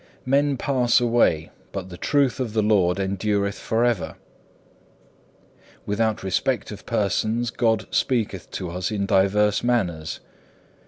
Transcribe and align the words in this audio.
2. 0.25 0.31
Men 0.31 0.57
pass 0.57 0.99
away, 0.99 1.51
but 1.71 1.89
the 1.89 1.95
truth 1.95 2.39
of 2.39 2.53
the 2.53 2.63
Lord 2.63 2.99
endureth 2.99 3.59
for 3.59 3.85
ever. 3.85 4.15
Without 5.85 6.23
respect 6.23 6.71
of 6.71 6.87
persons 6.87 7.51
God 7.51 7.85
speaketh 7.91 8.49
to 8.49 8.71
us 8.71 8.89
in 8.89 9.05
divers 9.05 9.63
manners. 9.63 10.19